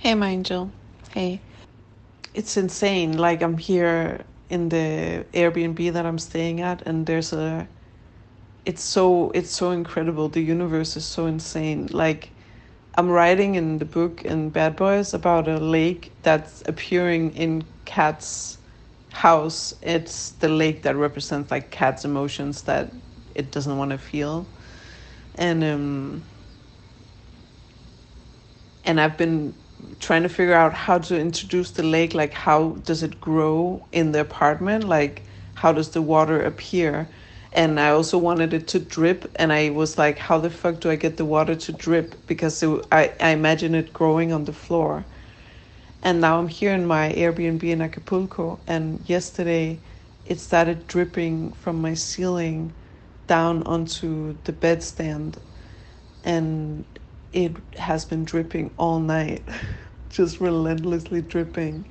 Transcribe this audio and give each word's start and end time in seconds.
Hey, 0.00 0.14
my 0.14 0.30
angel. 0.30 0.70
Hey. 1.10 1.40
It's 2.32 2.56
insane. 2.56 3.18
Like, 3.18 3.42
I'm 3.42 3.58
here 3.58 4.24
in 4.48 4.70
the 4.70 5.26
Airbnb 5.34 5.92
that 5.92 6.06
I'm 6.06 6.18
staying 6.18 6.62
at, 6.62 6.80
and 6.86 7.04
there's 7.04 7.34
a. 7.34 7.68
It's 8.64 8.82
so 8.82 9.30
it's 9.32 9.50
so 9.50 9.72
incredible. 9.72 10.30
The 10.30 10.40
universe 10.40 10.96
is 10.96 11.04
so 11.04 11.26
insane. 11.26 11.88
Like, 11.92 12.30
I'm 12.94 13.10
writing 13.10 13.56
in 13.56 13.76
the 13.76 13.84
book 13.84 14.24
in 14.24 14.48
Bad 14.48 14.74
Boys 14.74 15.12
about 15.12 15.48
a 15.48 15.58
lake 15.58 16.12
that's 16.22 16.62
appearing 16.64 17.36
in 17.36 17.62
Cat's 17.84 18.56
house. 19.12 19.74
It's 19.82 20.30
the 20.30 20.48
lake 20.48 20.80
that 20.84 20.96
represents 20.96 21.50
like 21.50 21.70
Cat's 21.70 22.06
emotions 22.06 22.62
that 22.62 22.90
it 23.34 23.50
doesn't 23.50 23.76
want 23.76 23.90
to 23.90 23.98
feel, 23.98 24.46
and 25.34 25.62
um. 25.62 26.22
And 28.82 28.98
I've 28.98 29.18
been 29.18 29.54
trying 30.00 30.22
to 30.22 30.28
figure 30.28 30.54
out 30.54 30.74
how 30.74 30.98
to 30.98 31.18
introduce 31.18 31.70
the 31.72 31.82
lake 31.82 32.14
like 32.14 32.32
how 32.32 32.70
does 32.84 33.02
it 33.02 33.20
grow 33.20 33.86
in 33.92 34.12
the 34.12 34.20
apartment? 34.20 34.84
Like 34.84 35.22
how 35.54 35.72
does 35.72 35.90
the 35.90 36.02
water 36.02 36.40
appear? 36.42 37.08
And 37.52 37.80
i 37.80 37.90
also 37.90 38.18
wanted 38.18 38.54
it 38.54 38.68
to 38.68 38.78
drip 38.78 39.30
and 39.36 39.52
i 39.52 39.70
was 39.70 39.98
like 39.98 40.18
how 40.18 40.38
the 40.38 40.50
fuck 40.50 40.80
do 40.80 40.90
i 40.90 40.96
get 40.96 41.16
the 41.16 41.24
water 41.24 41.54
to 41.56 41.72
drip? 41.72 42.26
Because 42.26 42.62
it, 42.62 42.86
I, 42.92 43.12
I 43.20 43.30
imagine 43.30 43.74
it 43.74 43.92
growing 43.92 44.32
on 44.32 44.44
the 44.44 44.52
floor. 44.52 45.04
And 46.02 46.20
now 46.20 46.38
i'm 46.38 46.48
here 46.48 46.72
in 46.72 46.86
my 46.86 47.12
airbnb 47.12 47.64
in 47.64 47.82
acapulco 47.82 48.60
and 48.66 49.02
yesterday 49.08 49.80
it 50.26 50.38
started 50.40 50.86
dripping 50.86 51.52
from 51.52 51.80
my 51.80 51.94
ceiling 51.94 52.72
down 53.26 53.62
onto 53.64 54.36
the 54.44 54.52
bedstand. 54.52 55.38
And 56.24 56.84
it 57.32 57.56
has 57.76 58.04
been 58.04 58.24
dripping 58.24 58.70
all 58.76 59.00
night, 59.00 59.42
just 60.10 60.40
relentlessly 60.40 61.22
dripping. 61.22 61.86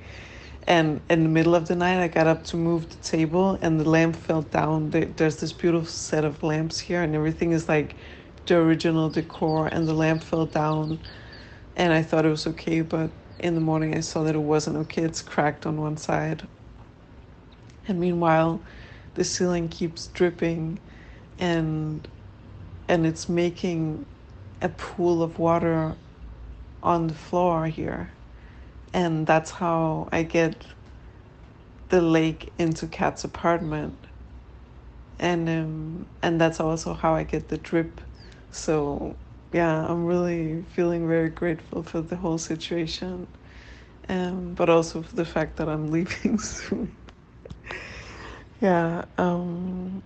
And 0.66 1.00
in 1.08 1.22
the 1.22 1.28
middle 1.28 1.54
of 1.54 1.68
the 1.68 1.74
night, 1.74 2.02
I 2.02 2.08
got 2.08 2.26
up 2.26 2.44
to 2.44 2.56
move 2.56 2.88
the 2.90 2.96
table, 2.96 3.58
and 3.62 3.80
the 3.80 3.88
lamp 3.88 4.16
fell 4.16 4.42
down. 4.42 4.90
There's 4.90 5.36
this 5.36 5.52
beautiful 5.52 5.86
set 5.86 6.24
of 6.24 6.42
lamps 6.42 6.78
here, 6.78 7.02
and 7.02 7.14
everything 7.14 7.52
is 7.52 7.68
like 7.68 7.96
the 8.46 8.56
original 8.56 9.08
decor, 9.08 9.66
and 9.68 9.88
the 9.88 9.94
lamp 9.94 10.22
fell 10.22 10.46
down. 10.46 11.00
And 11.76 11.92
I 11.92 12.02
thought 12.02 12.26
it 12.26 12.30
was 12.30 12.46
okay, 12.46 12.82
but 12.82 13.10
in 13.38 13.54
the 13.54 13.60
morning, 13.60 13.96
I 13.96 14.00
saw 14.00 14.22
that 14.24 14.34
it 14.34 14.38
wasn't 14.38 14.76
okay. 14.76 15.02
It's 15.02 15.22
cracked 15.22 15.66
on 15.66 15.80
one 15.80 15.96
side. 15.96 16.46
And 17.88 17.98
meanwhile, 17.98 18.60
the 19.14 19.24
ceiling 19.24 19.68
keeps 19.68 20.08
dripping, 20.08 20.78
and 21.38 22.06
and 22.88 23.06
it's 23.06 23.28
making 23.28 24.04
a 24.62 24.68
pool 24.68 25.22
of 25.22 25.38
water 25.38 25.96
on 26.82 27.06
the 27.08 27.14
floor 27.14 27.66
here. 27.66 28.10
And 28.92 29.26
that's 29.26 29.50
how 29.52 30.08
I 30.12 30.22
get 30.22 30.66
the 31.90 32.00
lake 32.00 32.52
into 32.58 32.86
Kat's 32.86 33.24
apartment. 33.24 34.06
And 35.18 35.48
um, 35.48 36.06
and 36.22 36.40
that's 36.40 36.60
also 36.60 36.94
how 36.94 37.14
I 37.14 37.24
get 37.24 37.48
the 37.48 37.58
drip. 37.58 38.00
So 38.50 39.16
yeah, 39.52 39.86
I'm 39.86 40.06
really 40.06 40.62
feeling 40.62 41.06
very 41.08 41.28
grateful 41.28 41.82
for 41.82 42.00
the 42.00 42.16
whole 42.16 42.38
situation. 42.38 43.26
Um, 44.08 44.54
but 44.54 44.68
also 44.68 45.02
for 45.02 45.14
the 45.14 45.24
fact 45.24 45.56
that 45.58 45.68
I'm 45.68 45.90
leaving 45.92 46.38
soon. 46.38 46.96
yeah, 48.60 49.04
um, 49.18 50.02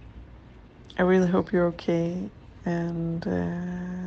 I 0.99 1.03
really 1.03 1.29
hope 1.29 1.53
you're 1.53 1.67
okay. 1.69 2.31
And 2.65 3.27
uh, 3.27 4.04